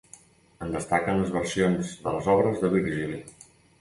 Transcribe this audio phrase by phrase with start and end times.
[0.67, 3.21] En destaquen les versions de les obres de Virgili.